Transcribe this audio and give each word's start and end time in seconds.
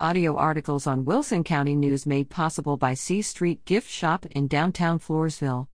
Audio 0.00 0.34
articles 0.34 0.88
on 0.88 1.04
Wilson 1.04 1.44
County 1.44 1.76
News 1.76 2.04
made 2.04 2.28
possible 2.28 2.76
by 2.76 2.94
C 2.94 3.22
Street 3.22 3.64
Gift 3.64 3.88
Shop 3.88 4.26
in 4.26 4.48
downtown 4.48 4.98
Floresville. 4.98 5.68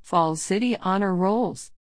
Falls 0.00 0.40
City 0.40 0.74
Honor 0.78 1.14
Rolls. 1.14 1.72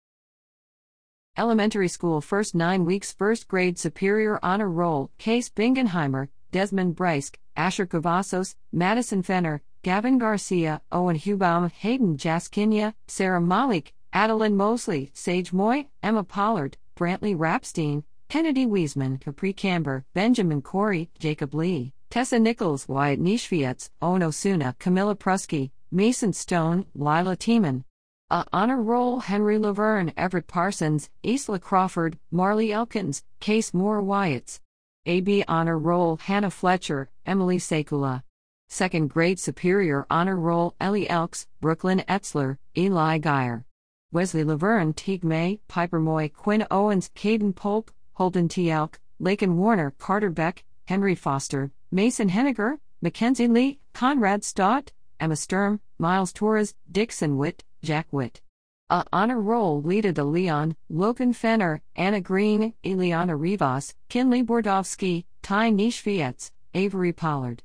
Elementary 1.37 1.87
School 1.87 2.19
First 2.19 2.53
Nine 2.53 2.83
Weeks 2.83 3.13
First 3.13 3.47
Grade 3.47 3.79
Superior 3.79 4.37
Honor 4.43 4.69
Roll 4.69 5.11
Case 5.17 5.49
Bingenheimer, 5.49 6.27
Desmond 6.51 6.97
Brysch, 6.97 7.31
Asher 7.55 7.85
Cavazos, 7.85 8.55
Madison 8.73 9.23
Fenner, 9.23 9.61
Gavin 9.81 10.17
Garcia, 10.17 10.81
Owen 10.91 11.15
Heubaum, 11.17 11.71
Hayden 11.71 12.17
Jaskinia, 12.17 12.93
Sarah 13.07 13.39
Malik, 13.39 13.93
Adilynn 14.13 14.55
Moseley, 14.55 15.11
Saige 15.15 15.53
Moy, 15.53 15.87
Emma 16.03 16.25
Pollard, 16.25 16.75
Brantley 16.97 17.33
Rapstine, 17.33 18.03
Kenedy 18.35 18.67
Wiesman, 18.67 19.21
Capri 19.21 19.53
Camber, 19.53 20.03
Benjamin 20.13 20.61
Corey, 20.61 21.09
Jacob 21.19 21.53
Lee, 21.53 21.93
Tessa 22.09 22.37
Nickels, 22.37 22.85
Wyatt 22.85 23.17
Nieschwietz, 23.17 23.91
Owen 24.01 24.21
Osuna, 24.23 24.75
Camilla 24.77 25.15
Pruski, 25.15 25.71
Mason 25.89 26.33
Stone, 26.33 26.85
Lyla 26.93 27.37
Tiemann. 27.37 27.85
A 28.29 28.43
honor 28.51 28.81
roll 28.81 29.21
Henry 29.21 29.57
Lavergne, 29.57 30.11
Everett 30.17 30.47
Parsons, 30.47 31.09
Isla 31.23 31.59
Crawford, 31.59 32.19
Marley 32.29 32.73
Elkins, 32.73 33.23
Kase 33.39 33.71
Morawietz. 33.71 34.59
AB 35.05 35.45
honor 35.47 35.79
roll 35.79 36.17
Hannah 36.17 36.51
Fletcher, 36.51 37.09
Emily 37.25 37.57
Sekula. 37.57 38.21
Second 38.67 39.09
grade 39.09 39.39
superior 39.39 40.05
honor 40.09 40.35
roll 40.35 40.75
Ellie 40.81 41.09
Elks, 41.09 41.47
Brooklyn 41.61 42.03
Etzler, 42.09 42.57
Eli 42.77 43.17
Guyer. 43.17 43.63
Wesley 44.11 44.43
Lavergne, 44.43 44.93
Teague 44.93 45.23
May, 45.23 45.61
Piper 45.69 46.01
Moy, 46.01 46.29
Quinn 46.29 46.67
Owens, 46.69 47.09
Caden 47.15 47.55
Polk, 47.55 47.93
Holden 48.15 48.47
T. 48.47 48.71
Elk, 48.71 48.99
Layken 49.21 49.55
Warner, 49.55 49.93
Karter 49.99 50.33
Beck, 50.33 50.63
Henry 50.85 51.15
Foster, 51.15 51.71
Mason 51.91 52.29
Henniger, 52.29 52.77
Mackenzie 53.01 53.47
Lee, 53.47 53.79
Conrad 53.93 54.43
Stott, 54.43 54.93
Emma 55.19 55.35
Sturm, 55.35 55.81
Miles 55.99 56.31
Torres, 56.31 56.75
Dixon 56.89 57.37
Witt, 57.37 57.65
Jack 57.83 58.07
Witt. 58.11 58.41
A 58.89 59.03
honor 59.11 59.41
roll 59.41 59.81
Lita 59.81 60.13
de 60.13 60.23
Leon, 60.23 60.75
Logan 60.89 61.33
Fenner, 61.33 61.81
Anna 61.95 62.21
Green, 62.21 62.73
Ileana 62.83 63.37
Rivas, 63.37 63.93
Kinley 64.09 64.43
Bordovsky, 64.43 65.25
Ty 65.41 65.71
Nieschwietz, 65.71 66.51
Avery 66.73 67.11
Pollard. 67.11 67.63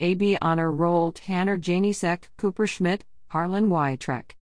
AB 0.00 0.36
honor 0.42 0.72
roll 0.72 1.12
Tanner 1.12 1.58
Janisek, 1.58 2.24
Cooper 2.38 2.66
Schmidt, 2.66 3.04
Harlan 3.28 3.68
Wytrek. 3.68 4.32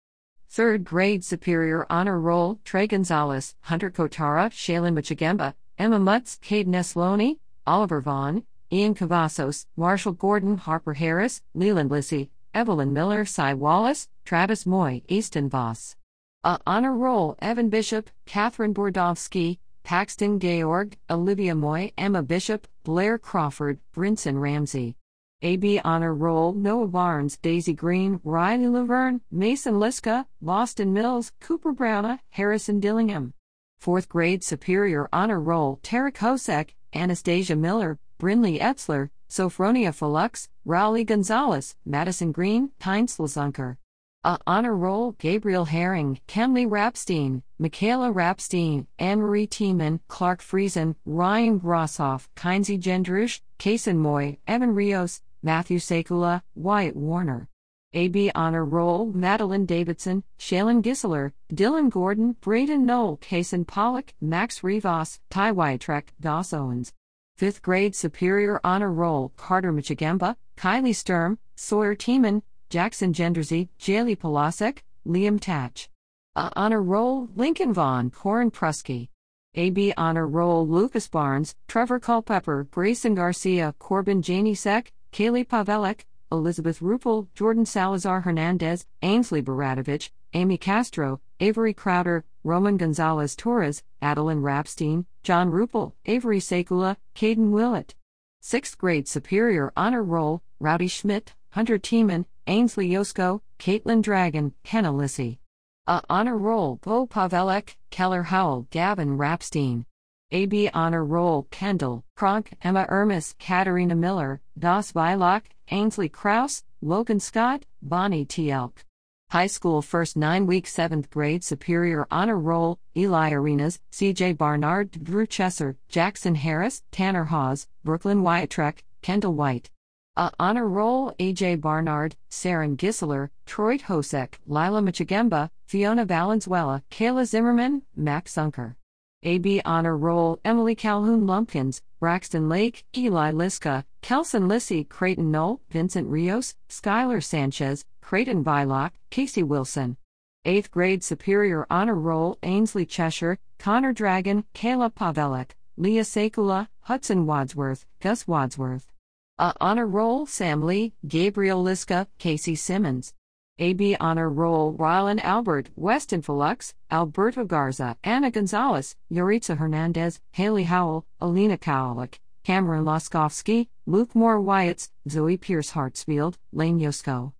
Third 0.52 0.82
grade 0.82 1.24
superior 1.24 1.86
honor 1.88 2.18
roll 2.18 2.58
Trey 2.64 2.88
Gonzalez, 2.88 3.54
Hunter 3.60 3.88
Kotara, 3.88 4.50
Shaylin 4.50 4.94
Michigemba, 4.98 5.54
Emma 5.78 6.00
Mutz, 6.00 6.40
Caden 6.42 6.74
Esloni, 6.74 7.38
Oliver 7.68 8.00
Vaughn, 8.00 8.42
Ian 8.72 8.96
Cavazos, 8.96 9.66
Marshall 9.76 10.10
Gordon, 10.10 10.56
Harper 10.56 10.94
Harris, 10.94 11.42
Leland 11.54 11.92
Lissy, 11.92 12.30
Evelyn 12.52 12.92
Miller, 12.92 13.24
Cy 13.24 13.54
Wallace, 13.54 14.08
Travis 14.24 14.66
Moy, 14.66 15.02
Easton 15.06 15.48
Voss. 15.48 15.94
A 16.42 16.58
honor 16.66 16.96
roll 16.96 17.36
Evan 17.40 17.68
Bishop, 17.68 18.10
Catherine 18.26 18.74
Bordovsky, 18.74 19.58
Paxton 19.84 20.40
Georg, 20.40 20.96
Olivia 21.08 21.54
Moy, 21.54 21.92
Emma 21.96 22.24
Bishop, 22.24 22.66
Blair 22.82 23.18
Crawford, 23.18 23.78
Brinson 23.94 24.40
Ramsey. 24.40 24.96
AB 25.42 25.80
Honor 25.84 26.14
Roll 26.14 26.52
Noah 26.52 26.86
Barnes, 26.86 27.38
Daisy 27.38 27.72
Green, 27.72 28.20
Riley 28.24 28.66
Lavergne, 28.66 29.22
Mason 29.30 29.74
Liska, 29.74 30.27
Boston 30.42 30.92
Mills, 30.92 31.33
Cooper 31.41 31.72
Browna, 31.72 32.20
Harrison 32.30 32.78
Dillingham. 32.78 33.33
Fourth 33.78 34.06
grade 34.06 34.44
Superior 34.44 35.08
Honor 35.14 35.41
Roll 35.41 35.80
Tarek 35.83 36.18
Hosek, 36.18 36.74
Anastasia 36.94 37.56
Miller, 37.56 37.98
Brinley 38.18 38.61
Etzler, 38.61 39.08
Sophronia 39.30 39.92
Felux, 39.92 40.48
Rowley 40.66 41.05
Gonzalez, 41.05 41.74
Madison 41.86 42.33
Green, 42.33 42.72
Tynes 42.78 43.16
Lazunker. 43.16 43.78
A 44.22 44.38
honor 44.46 44.77
roll 44.77 45.12
Gabriel 45.12 45.64
Herring, 45.64 46.20
Kenley 46.28 46.67
Rapstine, 46.67 47.42
Michaela 47.58 48.12
Rapstine, 48.12 48.86
Anne 48.98 49.20
Marie 49.20 49.46
Tiemann, 49.46 50.01
Clark 50.08 50.42
Friesen, 50.42 50.96
Ryan 51.07 51.58
Grossoff, 51.58 52.28
Kinsey 52.36 52.77
Gendrush, 52.77 53.40
Kason 53.58 53.96
Moy, 53.96 54.36
Evan 54.46 54.74
Rios, 54.74 55.22
Matthew 55.42 55.78
Sekula, 55.78 56.42
Wyatt 56.55 56.96
Warner. 56.96 57.48
AB 57.92 58.30
Honor 58.36 58.64
Roll 58.64 59.06
Madeline 59.06 59.67
Davidson, 59.67 60.23
Shaylin 60.39 60.80
Gisseler, 60.80 61.33
Dylan 61.52 61.90
Gordon, 61.90 62.36
Braden 62.40 62.86
Knoll, 62.86 63.17
Kason 63.17 63.67
Pollock, 63.67 64.14
Max 64.20 64.62
Rivas, 64.62 65.18
Ty 65.28 65.52
Wytrek, 65.52 66.05
Doss 66.20 66.52
Owens. 66.52 66.92
Fifth 67.36 67.62
grade 67.62 67.96
Superior 67.96 68.61
Honor 68.62 68.92
Roll 68.92 69.33
Carter 69.36 69.73
Michigemba, 69.73 70.36
Kylie 70.56 70.95
Sturm, 70.95 71.39
Sawyer 71.57 71.96
Tiemann, 71.96 72.42
Jackson 72.68 73.12
Gendersey, 73.12 73.70
Jaylee 73.80 74.17
Polasek, 74.17 74.80
Liam 75.05 75.40
Tatch. 75.40 75.90
A 76.36 76.52
Honor 76.55 76.83
Roll 76.83 77.28
Lincoln 77.34 77.72
Vaughn, 77.72 78.11
Corin 78.11 78.52
Pruski. 78.52 79.08
AB 79.57 79.92
Honor 79.96 80.28
Roll 80.28 80.68
Lucas 80.68 81.08
Barnes, 81.08 81.57
Trevor 81.67 81.98
Culpepper, 81.98 82.68
Grayson 82.70 83.17
Garcia, 83.17 83.74
Corbin 83.80 84.22
Janisek, 84.22 84.92
Kaylee 85.12 85.46
Pavelek, 85.46 86.04
Elizabeth 86.32 86.80
Rupel, 86.80 87.28
Jordan 87.34 87.66
Salazar 87.66 88.20
Hernandez, 88.20 88.86
Ainsley 89.02 89.42
Baratovich, 89.42 90.10
Amy 90.32 90.56
Castro, 90.56 91.20
Avery 91.40 91.74
Crowder, 91.74 92.24
Roman 92.44 92.76
Gonzalez 92.76 93.34
Torres, 93.34 93.82
Adeline 94.00 94.42
Rapstine, 94.42 95.04
John 95.22 95.50
Rupel, 95.50 95.92
Avery 96.06 96.38
Sekula, 96.38 96.96
Caden 97.14 97.50
Willett. 97.50 97.94
Sixth 98.40 98.78
grade 98.78 99.08
Superior 99.08 99.72
Honor 99.76 100.02
Roll, 100.02 100.42
Rowdy 100.60 100.88
Schmidt, 100.88 101.34
Hunter 101.50 101.78
Tiemann, 101.78 102.27
Ainsley 102.46 102.88
Yosko, 102.88 103.40
Caitlin 103.58 104.02
Dragon, 104.02 104.54
Kenna 104.62 104.92
Lissy. 104.92 105.40
A 105.86 106.02
Honor 106.08 106.38
Roll 106.38 106.77
Bo 106.77 107.06
Pavelek, 107.06 107.74
Keller 107.90 108.22
Howell, 108.24 108.68
Gavin 108.70 109.18
Rapstine. 109.18 109.84
AB 110.33 110.70
Honor 110.73 111.05
Roll 111.05 111.48
Kendall, 111.51 112.05
Kronk, 112.14 112.52
Emma 112.63 112.86
Ermis, 112.89 113.36
Katarina 113.39 113.96
Miller, 113.96 114.41
Das 114.57 114.92
Vilock, 114.92 115.42
Ainsley 115.70 116.08
Kraus, 116.08 116.63
Logan 116.80 117.18
Scott, 117.18 117.64
Bonnie 117.83 118.24
Tielke. 118.24 118.85
High 119.30 119.48
School 119.48 119.83
First 119.83 120.17
Nine 120.17 120.46
Week 120.46 120.67
Seventh 120.67 121.11
Grade 121.11 121.42
Superior 121.45 122.07
Honor 122.11 122.39
Roll, 122.39 122.79
Eli 122.96 123.30
Arenas, 123.30 123.80
CJ 123.92 124.36
Barnard, 124.36 125.05
Drew 125.05 125.27
Chesser, 125.27 125.77
Jackson 125.89 126.35
Harris, 126.35 126.83
Tanner 126.90 127.24
Hawes, 127.24 127.69
Brooklyn 127.85 128.23
Wyattrek, 128.23 128.79
Kendall 129.02 129.35
White. 129.35 129.70
A 130.17 130.32
Honor 130.38 130.69
Roll, 130.69 131.12
AJ 131.19 131.61
Barnard, 131.61 132.17
Saren 132.29 132.76
Gisseler, 132.76 133.31
Troy 133.46 133.79
Hosek, 133.79 134.35
Lila 134.46 134.81
Michigemba, 134.81 135.50
Fiona 135.67 136.05
Valenzuela, 136.05 136.82
Kayla 136.90 137.25
Zimmerman, 137.25 137.82
Max 137.94 138.35
Zunker. 138.35 138.75
AB 139.23 139.61
Honor 139.67 139.99
Roll 139.99 140.41
Emily 140.47 140.75
Calhoun 140.75 141.26
Lumpkins, 141.26 141.82
Braxton 141.99 142.49
Lake, 142.49 142.87
Eli 142.97 143.32
Liska, 143.32 143.85
Kelson 144.00 144.49
Lissy, 144.49 144.85
Creighton 144.85 145.31
Knoll, 145.31 145.61
Vincent 145.69 146.08
Rios, 146.08 146.55
Skylar 146.70 147.23
Sanchez, 147.23 147.85
Creighton 148.00 148.43
Vilock, 148.43 148.93
Casey 149.11 149.43
Wilson. 149.43 149.99
8th 150.47 150.70
grade 150.70 151.05
Superior 151.05 151.67
Honor 151.69 151.97
Roll 151.97 152.38
Ainsley 152.43 152.87
Cheshire, 152.87 153.38
Connor 153.58 153.93
Dragon, 153.93 154.44
Kayla 154.55 154.91
Pavelek, 154.91 155.50
Leah 155.76 156.02
Sekula, 156.02 156.69
Hudson 156.81 157.26
Wadsworth, 157.26 157.85
Gus 158.00 158.26
Wadsworth. 158.26 158.91
A 159.38 159.52
Honor 159.61 159.87
Roll 159.87 160.25
Sam 160.25 160.62
Lee, 160.62 160.94
Gabriel 161.06 161.62
Liska, 161.62 162.06
Casey 162.19 162.55
Simmons. 162.55 163.12
AB 163.60 163.96
Honor 164.00 164.31
Roll 164.31 164.75
Rylan 164.75 165.22
Albert, 165.22 165.69
Weston 165.76 166.22
Felux, 166.22 166.72
Alberto 166.90 167.44
Garza, 167.44 167.96
Anna 168.02 168.31
Gonzalez, 168.31 168.96
Yoritza 169.12 169.58
Hernandez, 169.58 170.19
Haley 170.32 170.64
Howell, 170.64 171.06
Alina 171.20 171.58
Kowalik, 171.58 172.19
Cameron 172.43 172.84
Loskovsky, 172.84 173.68
Luke 173.86 174.14
Morawietz, 174.14 174.88
Zoe 175.08 175.36
Pierce 175.36 175.72
Hartsfield, 175.72 176.36
Lane 176.52 176.80
Yosko. 176.80 177.32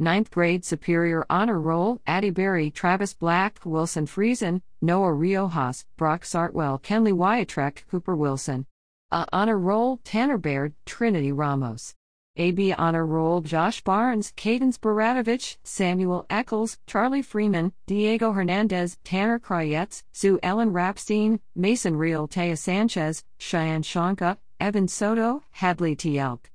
Ninth 0.00 0.30
grade 0.30 0.64
Superior 0.64 1.24
Honor 1.30 1.60
Roll 1.60 2.00
Addie 2.06 2.30
Berry, 2.30 2.70
Travis 2.70 3.14
Black, 3.14 3.60
Wilson 3.64 4.06
Friesen, 4.06 4.62
Noah 4.82 5.12
Riojas, 5.12 5.84
Brock 5.96 6.24
Sartwell, 6.24 6.78
Kenley 6.78 7.12
Wyattrek, 7.12 7.86
Cooper 7.88 8.16
Wilson. 8.16 8.66
A 9.10 9.26
Honor 9.32 9.58
Roll 9.58 10.00
Tanner 10.04 10.38
Baird, 10.38 10.74
Trinity 10.84 11.32
Ramos. 11.32 11.94
AB 12.38 12.72
Honor 12.72 13.04
Roll 13.04 13.40
Josh 13.40 13.82
Barnes, 13.82 14.32
Cadence 14.36 14.78
Baratovich, 14.78 15.56
Samuel 15.64 16.24
Eccles, 16.30 16.78
Charlie 16.86 17.22
Freeman, 17.22 17.72
Diego 17.86 18.32
Hernandez, 18.32 18.96
Tanner 19.04 19.40
Krayetz, 19.40 20.04
Sue 20.12 20.38
Ellen 20.42 20.72
Rapstine, 20.72 21.40
Mason 21.56 21.96
Real 21.96 22.28
Taya 22.28 22.56
Sanchez, 22.56 23.24
Cheyenne 23.38 23.82
Shanka, 23.82 24.38
Evan 24.60 24.86
Soto, 24.86 25.42
Hadley 25.50 25.96
Tielke. 25.96 26.46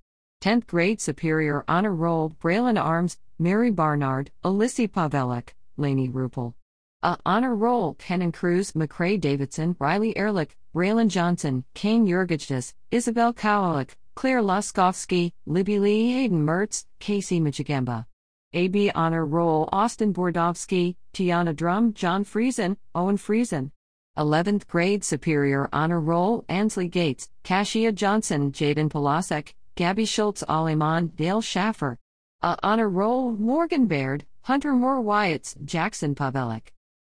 10th 0.41 0.67
grade 0.67 0.99
Superior 0.99 1.63
Honor 1.67 1.93
Roll 1.93 2.29
Braylon 2.41 2.81
Arms, 2.81 3.17
Mary 3.37 3.71
Barnard, 3.71 4.31
Alyssy 4.43 4.89
Pavelek, 4.89 5.49
Laney 5.77 6.07
Rupel. 6.07 6.53
A 7.01 7.17
honor 7.25 7.53
roll 7.53 7.95
Kenan 7.95 8.31
Cruz, 8.31 8.71
McCrae 8.71 9.19
Davidson, 9.19 9.75
Riley 9.77 10.15
Ehrlich, 10.15 10.55
Braylon 10.73 11.09
Johnson, 11.09 11.65
Kane 11.73 12.07
Jurgichdis, 12.07 12.73
Isabel 12.91 13.33
Kowalik, 13.33 13.95
Claire 14.15 14.41
Laskovsky, 14.41 15.33
Libby 15.45 15.79
Lee 15.79 16.13
Hayden 16.13 16.45
Mertz, 16.45 16.85
Casey 16.99 17.39
Michigamba. 17.39 18.05
AB 18.53 18.91
Honor 18.93 19.25
Roll 19.25 19.67
Austin 19.71 20.13
Bordovsky, 20.13 20.95
Tiana 21.13 21.55
Drum, 21.55 21.93
John 21.93 22.23
Friesen, 22.23 22.77
Owen 22.93 23.17
Friesen. 23.17 23.71
11th 24.17 24.67
Grade 24.67 25.03
Superior 25.03 25.67
Honor 25.73 25.99
Roll 25.99 26.45
Ansley 26.47 26.87
Gates, 26.87 27.29
Kashia 27.43 27.93
Johnson, 27.93 28.51
Jaden 28.51 28.89
Polasek, 28.89 29.53
Gabby 29.75 30.05
Schultz 30.05 30.43
Aleman, 30.47 31.15
Dale 31.15 31.41
Schaffer. 31.41 31.97
A 32.43 32.55
Honor 32.61 32.89
Roll 32.89 33.31
Morgan 33.31 33.87
Baird, 33.87 34.25
Hunter 34.43 34.73
Morawietz, 34.73 35.55
Jackson 35.65 36.13
Pavelik. 36.13 36.67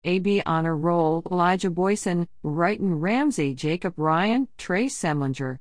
AB 0.05 0.43
Honor 0.44 0.76
Roll 0.76 1.23
Elijah 1.31 1.70
Boyson, 1.70 2.29
Wrighton 2.44 3.00
Ramsey, 3.00 3.55
Jacob 3.55 3.94
Ryan, 3.97 4.49
Trey 4.58 4.87
Semlinger. 4.87 5.58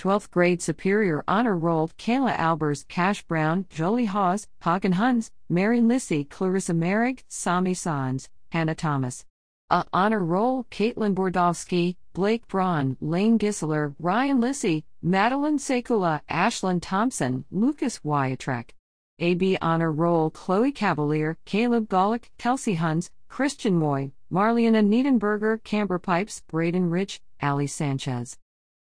12th 0.00 0.30
grade 0.30 0.62
Superior 0.62 1.22
Honor 1.28 1.54
Roll 1.54 1.90
Kayla 1.98 2.34
Albers, 2.34 2.88
Cash 2.88 3.22
Brown, 3.24 3.66
Jolie 3.68 4.06
Hawes, 4.06 4.48
Hagen 4.62 4.92
Huns, 4.92 5.30
Mary 5.50 5.82
Lissy, 5.82 6.24
Clarissa 6.24 6.72
Merrick, 6.72 7.22
Sami 7.28 7.74
Sanz, 7.74 8.30
Hannah 8.50 8.74
Thomas. 8.74 9.26
A 9.68 9.84
Honor 9.92 10.24
Roll 10.24 10.64
Caitlin 10.70 11.14
Bordovsky, 11.14 11.96
Blake 12.14 12.48
Braun, 12.48 12.96
Lane 13.02 13.38
Gisler, 13.38 13.94
Ryan 13.98 14.40
Lissy, 14.40 14.86
Madeline 15.02 15.58
Sekula, 15.58 16.22
Ashlyn 16.30 16.80
Thompson, 16.80 17.44
Lucas 17.50 18.00
Wyatrek. 18.02 18.70
AB 19.18 19.58
Honor 19.60 19.92
Roll 19.92 20.30
Chloe 20.30 20.72
Cavalier, 20.72 21.36
Caleb 21.44 21.90
Golick, 21.90 22.30
Kelsey 22.38 22.76
Huns, 22.76 23.10
Christian 23.28 23.76
Moy, 23.76 24.12
Marliana 24.32 24.82
Niedenberger, 24.82 25.62
Camber 25.62 25.98
Pipes, 25.98 26.42
Braden 26.50 26.88
Rich, 26.88 27.20
Ali 27.42 27.66
Sanchez. 27.66 28.38